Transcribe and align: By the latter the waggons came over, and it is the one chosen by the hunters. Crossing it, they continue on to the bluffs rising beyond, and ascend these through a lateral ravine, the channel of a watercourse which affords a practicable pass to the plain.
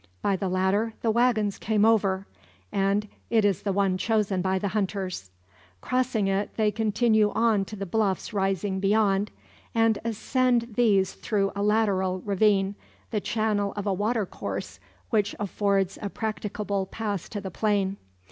By 0.23 0.35
the 0.35 0.49
latter 0.49 0.95
the 1.03 1.11
waggons 1.11 1.59
came 1.59 1.85
over, 1.85 2.25
and 2.71 3.07
it 3.29 3.45
is 3.45 3.61
the 3.61 3.71
one 3.71 3.99
chosen 3.99 4.41
by 4.41 4.57
the 4.57 4.69
hunters. 4.69 5.29
Crossing 5.79 6.27
it, 6.27 6.55
they 6.57 6.71
continue 6.71 7.29
on 7.33 7.65
to 7.65 7.75
the 7.75 7.85
bluffs 7.85 8.33
rising 8.33 8.79
beyond, 8.79 9.29
and 9.75 9.99
ascend 10.03 10.73
these 10.75 11.13
through 11.13 11.51
a 11.55 11.61
lateral 11.61 12.21
ravine, 12.21 12.73
the 13.11 13.21
channel 13.21 13.73
of 13.75 13.85
a 13.85 13.93
watercourse 13.93 14.79
which 15.11 15.35
affords 15.39 15.99
a 16.01 16.09
practicable 16.09 16.87
pass 16.87 17.29
to 17.29 17.39
the 17.39 17.51
plain. 17.51 17.97